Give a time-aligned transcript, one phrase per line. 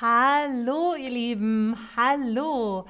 [0.00, 2.86] Hallo, ihr Lieben, hallo.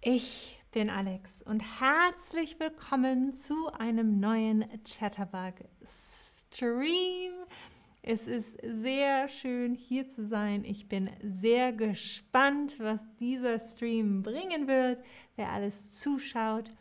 [0.00, 5.54] Ich bin Alex und herzlich willkommen zu einem neuen Chatterbug
[5.84, 7.34] Stream.
[8.02, 10.64] Es ist sehr schön hier zu sein.
[10.64, 15.00] Ich bin sehr gespannt, was dieser Stream bringen wird,
[15.36, 16.72] wer alles zuschaut.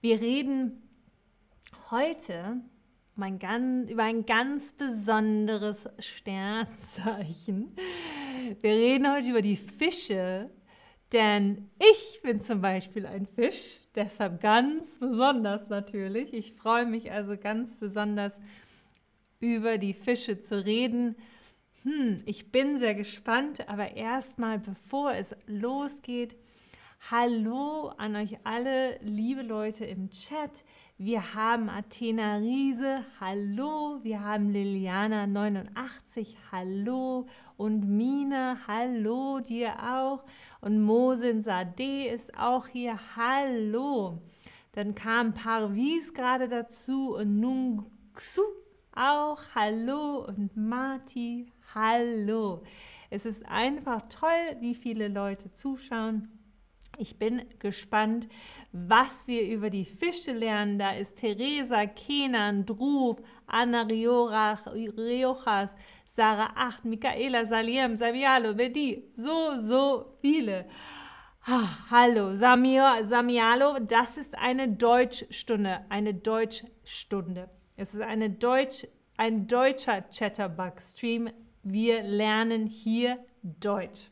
[0.00, 0.80] Wir reden
[1.90, 2.62] heute
[3.14, 7.76] mein ganz, über ein ganz besonderes Sternzeichen.
[8.58, 10.50] Wir reden heute über die Fische,
[11.12, 16.34] denn ich bin zum Beispiel ein Fisch, deshalb ganz besonders natürlich.
[16.34, 18.40] Ich freue mich also ganz besonders
[19.38, 21.14] über die Fische zu reden.
[21.84, 26.34] Hm, ich bin sehr gespannt, aber erstmal, bevor es losgeht,
[27.08, 30.64] hallo an euch alle, liebe Leute im Chat.
[31.02, 34.00] Wir haben Athena Riese, hallo.
[34.02, 37.26] Wir haben Liliana 89, hallo.
[37.56, 40.22] Und Mina, hallo dir auch.
[40.60, 44.20] Und Mosin Sade ist auch hier, hallo.
[44.72, 48.42] Dann kam Parvis gerade dazu und Nungsu
[48.94, 50.26] auch, hallo.
[50.26, 52.62] Und Marti, hallo.
[53.08, 56.39] Es ist einfach toll, wie viele Leute zuschauen.
[56.98, 58.28] Ich bin gespannt,
[58.72, 60.78] was wir über die Fische lernen.
[60.78, 65.74] Da ist Theresa, Kenan, Druf, Anna Riojas,
[66.06, 70.66] Sarah Acht, Michaela Saliem, Savialo, Bedi, so, so viele.
[71.90, 77.48] hallo, Samir, Samialo, das ist eine Deutschstunde, eine Deutschstunde.
[77.76, 81.30] Es ist eine Deutsch, ein deutscher Chatterbug-Stream.
[81.62, 84.10] Wir lernen hier Deutsch.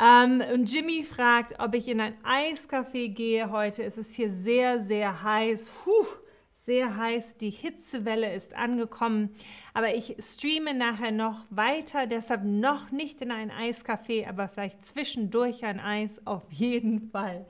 [0.00, 3.84] Ähm, und Jimmy fragt, ob ich in ein Eiscafé gehe heute.
[3.84, 5.70] Es ist hier sehr, sehr heiß.
[5.84, 6.06] Puh,
[6.50, 7.36] sehr heiß.
[7.36, 9.34] Die Hitzewelle ist angekommen.
[9.74, 12.06] Aber ich streame nachher noch weiter.
[12.06, 17.46] Deshalb noch nicht in ein Eiscafé, aber vielleicht zwischendurch ein Eis auf jeden Fall.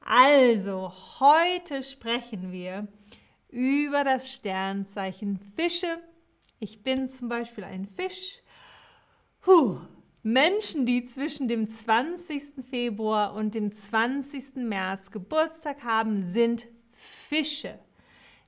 [0.00, 2.86] Also, heute sprechen wir
[3.48, 5.98] über das Sternzeichen Fische.
[6.60, 8.42] Ich bin zum Beispiel ein Fisch.
[9.40, 9.78] Puh,
[10.22, 12.64] Menschen, die zwischen dem 20.
[12.68, 14.56] Februar und dem 20.
[14.56, 17.78] März Geburtstag haben, sind Fische.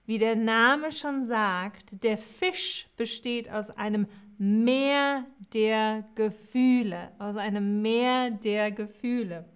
[0.04, 4.06] Wie der Name schon sagt, der Fisch besteht aus einem
[4.36, 5.24] Meer
[5.54, 9.48] der Gefühle, aus einem Meer der Gefühle.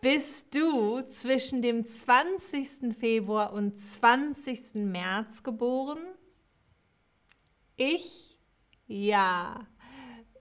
[0.00, 2.96] Bist du zwischen dem 20.
[2.98, 4.74] Februar und 20.
[4.74, 6.04] März geboren?
[7.76, 8.38] Ich
[8.86, 9.66] ja.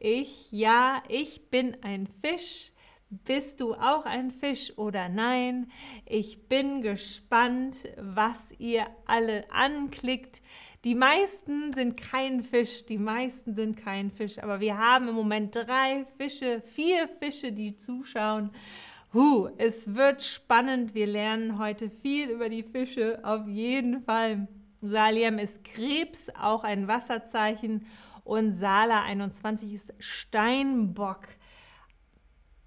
[0.05, 2.73] Ich, ja, ich bin ein Fisch.
[3.09, 5.71] Bist du auch ein Fisch oder nein?
[6.05, 10.41] Ich bin gespannt, was ihr alle anklickt.
[10.83, 15.55] Die meisten sind kein Fisch, die meisten sind kein Fisch, aber wir haben im Moment
[15.55, 18.49] drei Fische, vier Fische, die zuschauen.
[19.13, 20.93] Huh, es wird spannend.
[20.95, 24.49] Wir lernen heute viel über die Fische, auf jeden Fall.
[24.81, 27.85] Saliam ist Krebs, auch ein Wasserzeichen
[28.23, 31.27] und Sala 21 ist Steinbock.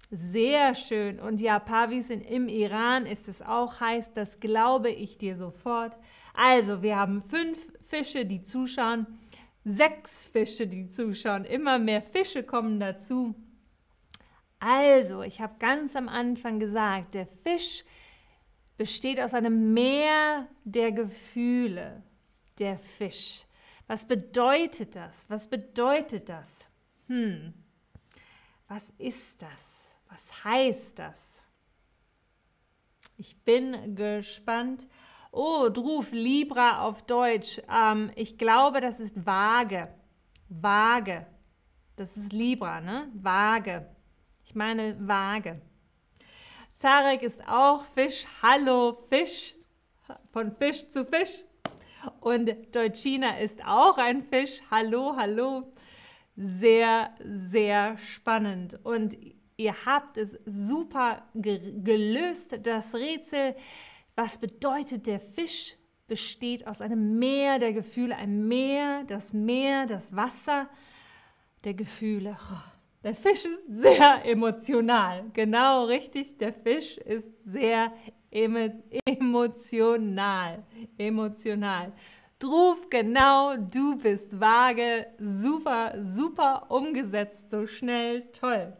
[0.09, 1.19] Sehr schön.
[1.19, 5.97] Und ja, Pavis im Iran ist es auch heiß, das glaube ich dir sofort.
[6.33, 7.57] Also, wir haben fünf
[7.89, 9.07] Fische, die zuschauen,
[9.65, 13.35] sechs Fische, die zuschauen, immer mehr Fische kommen dazu.
[14.59, 17.83] Also, ich habe ganz am Anfang gesagt, der Fisch
[18.77, 22.03] besteht aus einem Meer der Gefühle,
[22.59, 23.46] der Fisch.
[23.87, 25.25] Was bedeutet das?
[25.29, 26.65] Was bedeutet das?
[27.07, 27.53] Hm,
[28.67, 29.95] was ist das?
[30.09, 31.41] Was heißt das?
[33.15, 34.85] Ich bin gespannt.
[35.31, 37.61] Oh, Druf, Libra auf Deutsch.
[37.69, 39.89] Ähm, ich glaube, das ist vage.
[40.49, 41.25] Vage.
[41.95, 43.09] Das ist Libra, ne?
[43.13, 43.87] Vage.
[44.43, 45.61] Ich meine vage.
[46.69, 48.25] Zarek ist auch Fisch.
[48.41, 49.55] Hallo, Fisch.
[50.31, 51.43] Von Fisch zu Fisch.
[52.27, 54.59] Und Deutschina ist auch ein Fisch.
[54.69, 55.71] Hallo, hallo.
[56.35, 58.77] Sehr, sehr spannend.
[58.83, 59.15] Und
[59.55, 63.55] ihr habt es super ge gelöst, das Rätsel.
[64.17, 65.77] Was bedeutet der Fisch?
[66.09, 70.67] Besteht aus einem Meer der Gefühle, ein Meer, das Meer, das Wasser
[71.63, 72.35] der Gefühle.
[73.05, 75.27] Der Fisch ist sehr emotional.
[75.31, 77.93] Genau richtig, der Fisch ist sehr
[79.05, 80.65] emotional.
[80.97, 81.93] Emotional.
[82.39, 85.07] Druf, genau, du bist vage.
[85.17, 88.75] Super, super umgesetzt, so schnell, toll.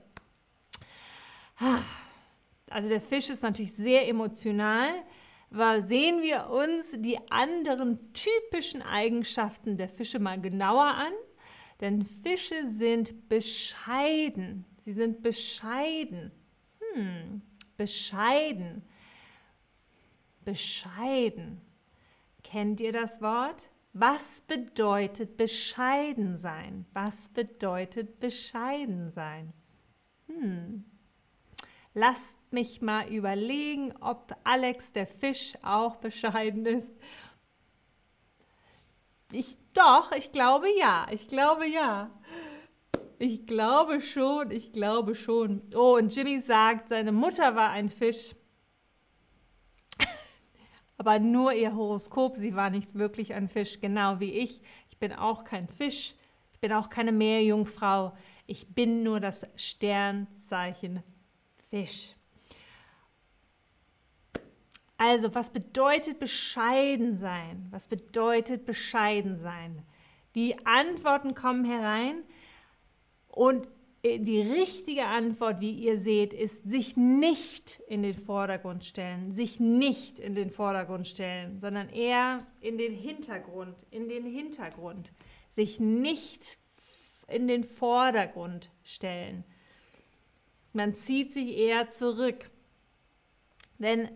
[2.69, 4.89] Also der Fisch ist natürlich sehr emotional.
[5.49, 11.13] Aber sehen wir uns die anderen typischen Eigenschaften der Fische mal genauer an,
[11.79, 14.65] Denn Fische sind bescheiden.
[14.79, 16.31] Sie sind bescheiden.
[16.93, 17.41] Hm,
[17.77, 18.83] bescheiden.
[20.43, 21.61] Bescheiden.
[22.49, 23.71] Kennt ihr das Wort?
[23.91, 26.85] Was bedeutet bescheiden sein?
[26.93, 29.51] Was bedeutet bescheiden sein?
[30.27, 30.85] Hm.
[31.93, 36.95] Lasst mich mal überlegen, ob Alex der Fisch auch bescheiden ist.
[39.33, 41.07] Ich doch, ich glaube ja.
[41.11, 42.09] Ich glaube ja.
[43.19, 45.63] Ich glaube schon, ich glaube schon.
[45.75, 48.35] Oh, und Jimmy sagt, seine Mutter war ein Fisch.
[50.97, 54.61] Aber nur ihr Horoskop, sie war nicht wirklich ein Fisch, genau wie ich.
[54.89, 56.15] Ich bin auch kein Fisch.
[56.53, 58.13] Ich bin auch keine Meerjungfrau.
[58.47, 61.03] Ich bin nur das Sternzeichen
[61.69, 62.15] Fisch.
[64.97, 67.67] Also, was bedeutet bescheiden sein?
[67.69, 69.83] Was bedeutet bescheiden sein?
[70.33, 72.23] Die Antworten kommen herein
[73.27, 73.67] und
[74.03, 80.19] die richtige Antwort, wie ihr seht, ist sich nicht in den Vordergrund stellen, sich nicht
[80.19, 85.11] in den Vordergrund stellen, sondern eher in den Hintergrund, in den Hintergrund,
[85.49, 86.57] sich nicht
[87.27, 89.43] in den Vordergrund stellen.
[90.73, 92.49] Man zieht sich eher zurück.
[93.79, 94.09] Denn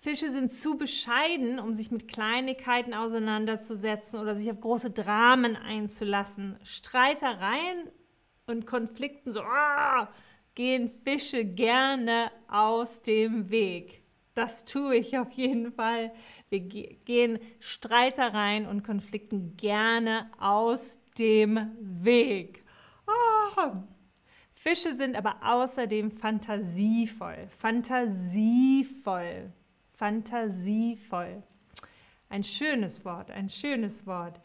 [0.00, 6.58] Fische sind zu bescheiden, um sich mit Kleinigkeiten auseinanderzusetzen oder sich auf große Dramen einzulassen.
[6.64, 7.88] Streitereien
[8.52, 10.06] und Konflikten so oh,
[10.54, 14.02] gehen Fische gerne aus dem Weg.
[14.34, 16.12] Das tue ich auf jeden Fall.
[16.48, 22.64] Wir gehen Streitereien und Konflikten gerne aus dem Weg.
[23.06, 23.72] Oh,
[24.54, 29.52] Fische sind aber außerdem fantasievoll, fantasievoll,
[29.92, 31.42] fantasievoll.
[32.28, 34.40] Ein schönes Wort, ein schönes Wort.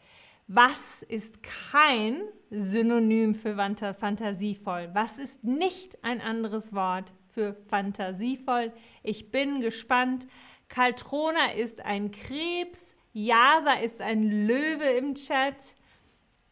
[0.50, 4.88] Was ist kein Synonym für fantasievoll?
[4.94, 8.72] Was ist nicht ein anderes Wort für fantasievoll?
[9.02, 10.26] Ich bin gespannt.
[10.70, 15.74] Kaltrona ist ein Krebs, Jasa ist ein Löwe im Chat.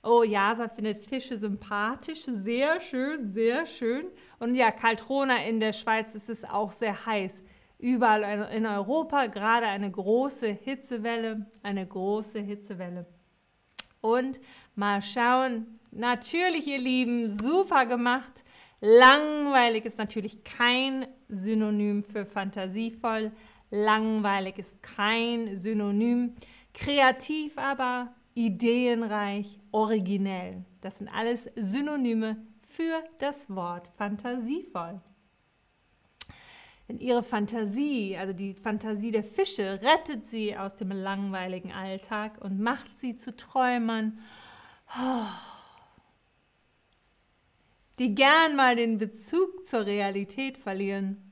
[0.03, 2.25] Oh, Jasa findet Fische sympathisch.
[2.25, 4.09] Sehr schön, sehr schön.
[4.39, 7.43] Und ja, Kaltrona in der Schweiz ist es auch sehr heiß.
[7.79, 13.07] Überall in Europa gerade eine große Hitzewelle, eine große Hitzewelle.
[14.07, 14.41] Und
[14.77, 18.45] mal schauen, natürlich, ihr Lieben, super gemacht.
[18.81, 23.33] Langweilig ist natürlich kein Synonym für fantasievoll.
[23.71, 26.37] Langweilig ist kein Synonym.
[26.73, 30.65] Kreativ aber ideenreich, originell.
[30.83, 35.01] Das sind alles Synonyme für das Wort fantasievoll.
[36.89, 42.61] Denn ihre Fantasie, also die Fantasie der Fische, rettet sie aus dem langweiligen Alltag und
[42.61, 44.21] macht sie zu Träumern,
[47.99, 51.23] die gern mal den Bezug zur Realität verlieren.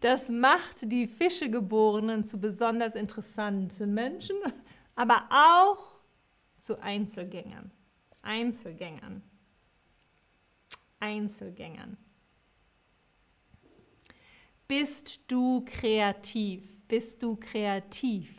[0.00, 4.36] Das macht die Fischegeborenen zu besonders interessanten Menschen,
[4.94, 5.98] aber auch
[6.58, 7.72] zu Einzelgängern.
[8.22, 9.22] Einzelgängern.
[11.00, 11.96] Einzelgängern.
[14.66, 16.62] Bist du kreativ?
[16.88, 18.30] Bist du kreativ?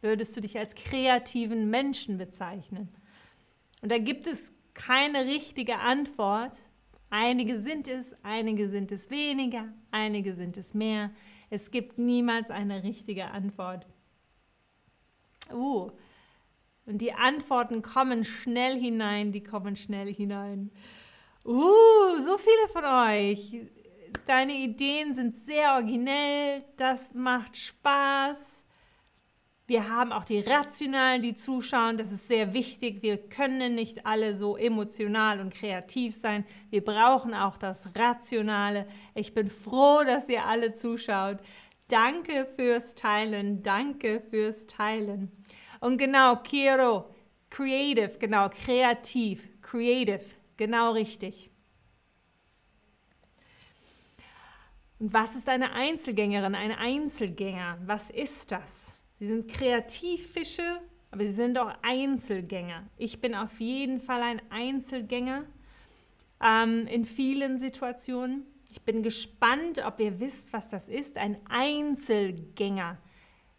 [0.00, 2.88] Würdest du dich als kreativen Menschen bezeichnen?
[3.82, 6.54] Und da gibt es keine richtige Antwort,
[7.16, 11.12] Einige sind es, einige sind es weniger, einige sind es mehr.
[11.48, 13.86] Es gibt niemals eine richtige Antwort.
[15.52, 15.92] Uh,
[16.86, 20.70] und die Antworten kommen schnell hinein, die kommen schnell hinein.
[21.44, 23.60] Uh, so viele von euch.
[24.26, 28.64] Deine Ideen sind sehr originell, das macht Spaß.
[29.66, 31.96] Wir haben auch die Rationalen, die zuschauen.
[31.96, 33.02] Das ist sehr wichtig.
[33.02, 36.44] Wir können nicht alle so emotional und kreativ sein.
[36.68, 38.86] Wir brauchen auch das Rationale.
[39.14, 41.38] Ich bin froh, dass ihr alle zuschaut.
[41.88, 43.62] Danke fürs Teilen.
[43.62, 45.32] Danke fürs Teilen.
[45.84, 47.14] Und genau, Kiro,
[47.50, 50.24] creative, genau, kreativ, creative,
[50.56, 51.50] genau richtig.
[54.98, 57.76] Und was ist eine Einzelgängerin, ein Einzelgänger?
[57.84, 58.94] Was ist das?
[59.16, 62.84] Sie sind Kreativfische, aber sie sind auch Einzelgänger.
[62.96, 65.44] Ich bin auf jeden Fall ein Einzelgänger
[66.42, 68.46] ähm, in vielen Situationen.
[68.72, 71.18] Ich bin gespannt, ob ihr wisst, was das ist.
[71.18, 72.96] Ein Einzelgänger.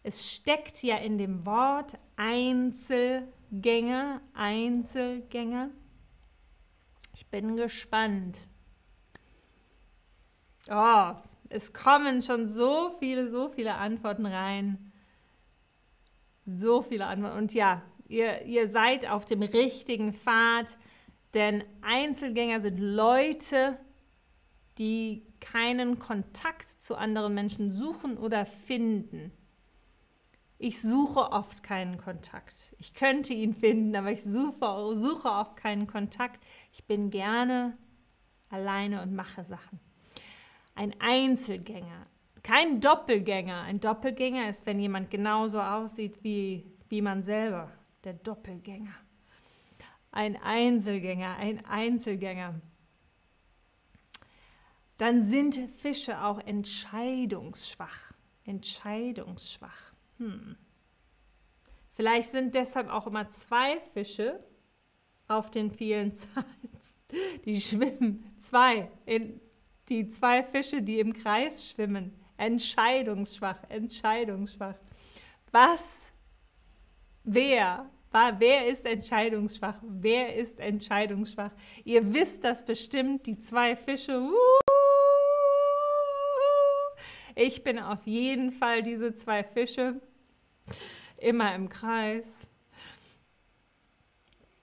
[0.06, 5.70] Es steckt ja in dem Wort Einzelgänger, Einzelgänger.
[7.12, 8.38] Ich bin gespannt.
[10.70, 11.10] Oh,
[11.48, 14.92] es kommen schon so viele, so viele Antworten rein.
[16.44, 17.38] So viele Antworten.
[17.38, 20.78] Und ja, ihr, ihr seid auf dem richtigen Pfad,
[21.34, 23.76] denn Einzelgänger sind Leute,
[24.78, 29.32] die keinen Kontakt zu anderen Menschen suchen oder finden.
[30.58, 32.74] Ich suche oft keinen Kontakt.
[32.78, 36.42] Ich könnte ihn finden, aber ich suche, suche oft keinen Kontakt.
[36.72, 37.76] Ich bin gerne
[38.48, 39.80] alleine und mache Sachen.
[40.74, 42.06] Ein Einzelgänger,
[42.46, 43.62] kein Doppelgänger.
[43.62, 47.72] Ein Doppelgänger ist, wenn jemand genauso aussieht wie, wie man selber.
[48.04, 48.94] Der Doppelgänger.
[50.12, 52.60] Ein Einzelgänger, ein Einzelgänger.
[54.96, 58.12] Dann sind Fische auch entscheidungsschwach.
[58.44, 59.95] Entscheidungsschwach.
[60.18, 60.56] Hm.
[61.92, 64.44] Vielleicht sind deshalb auch immer zwei Fische
[65.28, 67.00] auf den vielen Sites.
[67.44, 68.34] Die schwimmen.
[68.38, 68.90] Zwei.
[69.06, 69.40] In,
[69.88, 72.12] die zwei Fische, die im Kreis schwimmen.
[72.36, 74.74] Entscheidungsschwach, entscheidungsschwach.
[75.52, 76.12] Was?
[77.24, 77.88] Wer?
[78.38, 79.76] Wer ist entscheidungsschwach?
[79.82, 81.52] Wer ist entscheidungsschwach?
[81.84, 84.30] Ihr wisst das bestimmt, die zwei Fische.
[87.34, 90.00] Ich bin auf jeden Fall diese zwei Fische.
[91.18, 92.48] Immer im Kreis.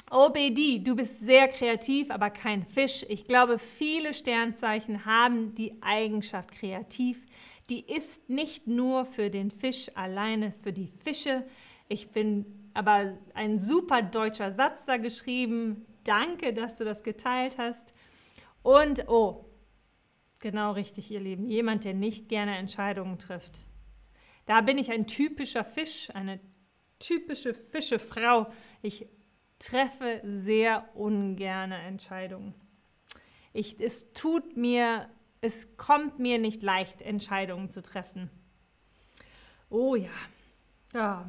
[0.10, 3.04] OBD, du bist sehr kreativ, aber kein Fisch.
[3.10, 7.26] Ich glaube, viele Sternzeichen haben die Eigenschaft kreativ.
[7.70, 11.44] Die ist nicht nur für den Fisch alleine, für die Fische.
[11.88, 15.86] Ich bin aber ein super deutscher Satz da geschrieben.
[16.04, 17.94] Danke, dass du das geteilt hast.
[18.62, 19.46] Und, oh,
[20.44, 21.48] Genau richtig, ihr Lieben.
[21.48, 23.60] Jemand, der nicht gerne Entscheidungen trifft.
[24.46, 26.40] Da bin ich ein typischer Fisch, eine
[27.00, 28.52] typische Fischefrau.
[28.82, 29.08] Ich
[29.60, 32.54] treffe sehr ungerne Entscheidungen.
[33.54, 35.10] Ich, es tut mir,
[35.42, 38.30] es kommt mir nicht leicht, Entscheidungen zu treffen.
[39.70, 40.10] Oh ja.
[40.94, 41.26] ja.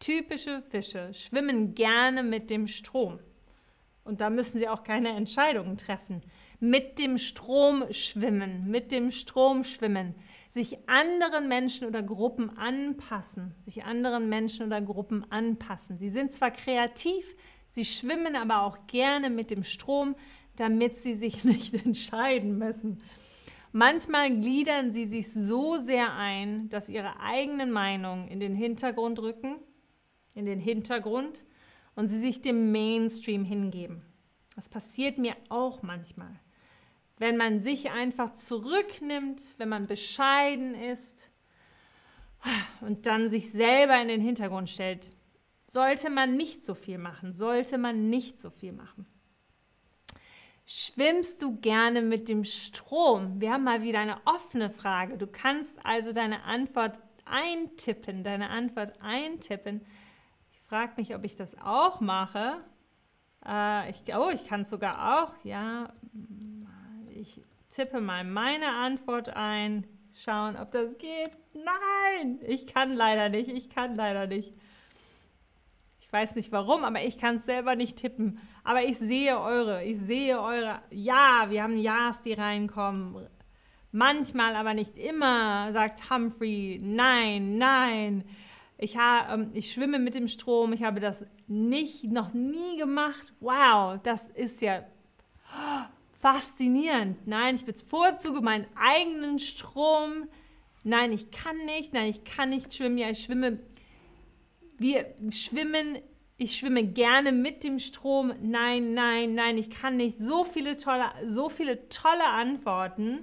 [0.00, 3.20] Typische Fische schwimmen gerne mit dem Strom.
[4.04, 6.22] Und da müssen sie auch keine Entscheidungen treffen
[6.60, 10.14] mit dem Strom schwimmen, mit dem Strom schwimmen,
[10.56, 15.98] sich anderen Menschen oder Gruppen anpassen, sich anderen Menschen oder Gruppen anpassen.
[15.98, 17.36] Sie sind zwar kreativ,
[17.68, 20.16] sie schwimmen aber auch gerne mit dem Strom,
[20.56, 23.02] damit sie sich nicht entscheiden müssen.
[23.72, 29.56] Manchmal gliedern sie sich so sehr ein, dass ihre eigenen Meinungen in den Hintergrund rücken,
[30.34, 31.44] in den Hintergrund
[31.94, 34.00] und sie sich dem Mainstream hingeben.
[34.54, 36.40] Das passiert mir auch manchmal
[37.18, 41.30] wenn man sich einfach zurücknimmt, wenn man bescheiden ist
[42.80, 45.10] und dann sich selber in den Hintergrund stellt,
[45.66, 49.06] sollte man nicht so viel machen, sollte man nicht so viel machen.
[50.68, 53.40] Schwimmst du gerne mit dem Strom?
[53.40, 55.16] Wir haben mal wieder eine offene Frage.
[55.16, 59.86] Du kannst also deine Antwort eintippen, deine Antwort eintippen.
[60.52, 62.64] Ich frage mich, ob ich das auch mache.
[63.46, 65.34] Äh, ich, oh, ich kann es sogar auch.
[65.44, 65.92] Ja,
[67.20, 71.30] ich tippe mal meine Antwort ein, schauen, ob das geht.
[71.54, 74.54] Nein, ich kann leider nicht, ich kann leider nicht.
[76.00, 78.38] Ich weiß nicht warum, aber ich kann es selber nicht tippen.
[78.62, 80.80] Aber ich sehe eure, ich sehe eure.
[80.90, 83.26] Ja, wir haben Ja's, die reinkommen.
[83.90, 86.78] Manchmal, aber nicht immer, sagt Humphrey.
[86.80, 88.24] Nein, nein.
[88.78, 90.72] Ich, ha, ähm, ich schwimme mit dem Strom.
[90.72, 93.32] Ich habe das nicht, noch nie gemacht.
[93.40, 94.84] Wow, das ist ja
[96.26, 97.24] faszinierend.
[97.28, 100.28] Nein, ich bevorzuge meinen eigenen Strom.
[100.82, 101.92] Nein, ich kann nicht.
[101.92, 102.98] Nein, ich kann nicht schwimmen.
[102.98, 103.60] Ja, ich schwimme.
[104.76, 105.98] Wir schwimmen.
[106.36, 108.32] Ich schwimme gerne mit dem Strom.
[108.42, 110.18] Nein, nein, nein, ich kann nicht.
[110.18, 113.20] So viele tolle, so viele tolle Antworten.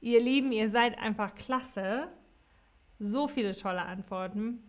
[0.00, 2.06] Ihr Lieben, ihr seid einfach klasse.
[3.00, 4.62] So viele tolle Antworten.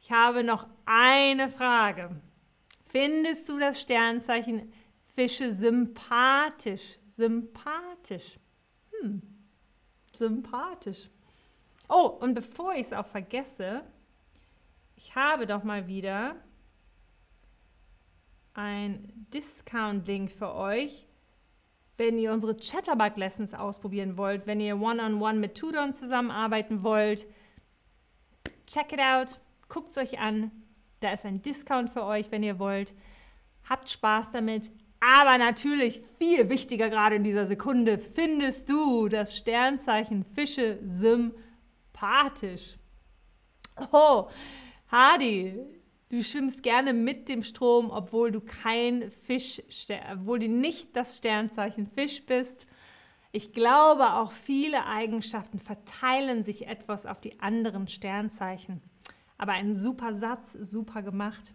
[0.00, 2.10] Ich habe noch eine Frage.
[2.88, 4.72] Findest du das Sternzeichen
[5.18, 7.00] Fische sympathisch.
[7.08, 8.38] Sympathisch.
[8.92, 9.20] Hm.
[10.12, 11.10] Sympathisch.
[11.88, 13.82] Oh, und bevor ich es auch vergesse,
[14.94, 16.36] ich habe doch mal wieder
[18.54, 21.08] ein Discount-Link für euch,
[21.96, 27.26] wenn ihr unsere Chatterbug-Lessons ausprobieren wollt, wenn ihr One-on-One -on -one mit Tudon zusammenarbeiten wollt.
[28.68, 30.52] Check it out, guckt es euch an.
[31.00, 32.94] Da ist ein Discount für euch, wenn ihr wollt.
[33.68, 34.70] Habt Spaß damit.
[35.00, 42.76] Aber natürlich, viel wichtiger gerade in dieser Sekunde, findest du das Sternzeichen Fische sympathisch.
[43.92, 44.28] Oh,
[44.90, 45.60] Hadi,
[46.08, 49.62] du schwimmst gerne mit dem Strom, obwohl du kein Fisch,
[50.12, 52.66] obwohl du nicht das Sternzeichen Fisch bist.
[53.30, 58.80] Ich glaube, auch viele Eigenschaften verteilen sich etwas auf die anderen Sternzeichen.
[59.36, 61.52] Aber ein super Satz, super gemacht.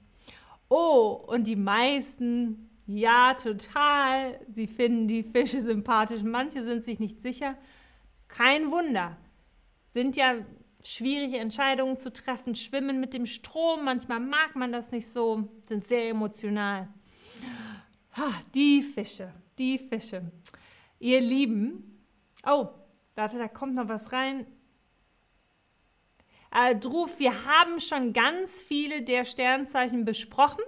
[0.70, 4.40] Oh, und die meisten, ja, total.
[4.50, 6.22] Sie finden die Fische sympathisch.
[6.24, 7.58] Manche sind sich nicht sicher.
[8.28, 9.18] Kein Wunder.
[9.86, 10.36] Sind ja
[10.84, 13.86] schwierige Entscheidungen zu treffen, schwimmen mit dem Strom.
[13.86, 16.90] Manchmal mag man das nicht so, sind sehr emotional.
[18.54, 20.24] Die Fische, die Fische.
[21.00, 22.06] Ihr Lieben,
[22.46, 22.68] oh,
[23.16, 24.46] warte, da kommt noch was rein.
[26.52, 30.64] Äh, Druf, wir haben schon ganz viele der Sternzeichen besprochen.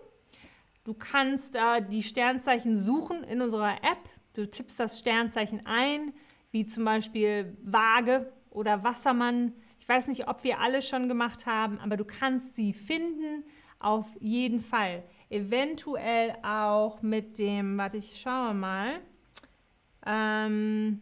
[0.86, 3.98] Du kannst äh, die Sternzeichen suchen in unserer App.
[4.34, 6.14] Du tippst das Sternzeichen ein,
[6.52, 9.54] wie zum Beispiel Waage oder Wassermann.
[9.80, 13.44] Ich weiß nicht, ob wir alle schon gemacht haben, aber du kannst sie finden,
[13.80, 15.04] auf jeden Fall.
[15.30, 19.02] Eventuell auch mit dem, warte, ich schaue mal,
[20.06, 21.02] ähm,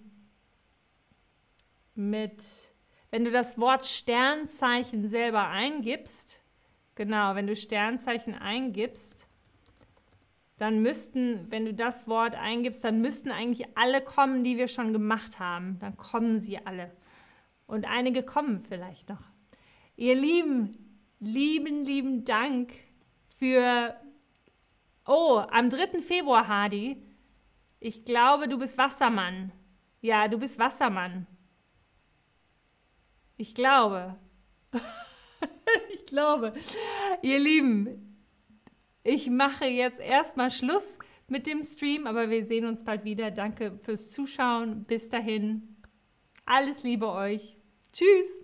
[1.93, 2.73] mit
[3.11, 6.41] wenn du das Wort Sternzeichen selber eingibst,
[6.95, 9.27] genau, wenn du Sternzeichen eingibst,
[10.57, 14.93] dann müssten, wenn du das Wort eingibst, dann müssten eigentlich alle kommen, die wir schon
[14.93, 15.79] gemacht haben.
[15.79, 16.91] Dann kommen sie alle.
[17.65, 19.23] Und einige kommen vielleicht noch.
[19.95, 22.71] Ihr Lieben, lieben, lieben Dank
[23.37, 23.95] für,
[25.05, 26.01] oh, am 3.
[26.01, 26.97] Februar, Hadi.
[27.79, 29.51] Ich glaube, du bist Wassermann.
[30.01, 31.27] Ja, du bist Wassermann.
[33.37, 34.15] Ich glaube.
[35.93, 36.53] ich glaube.
[37.21, 38.12] Ihr Lieben,
[39.03, 43.31] ich mache jetzt erstmal Schluss mit dem Stream, aber wir sehen uns bald wieder.
[43.31, 44.83] Danke fürs Zuschauen.
[44.85, 45.77] Bis dahin.
[46.45, 47.57] Alles Liebe euch.
[47.91, 48.42] Tschüss.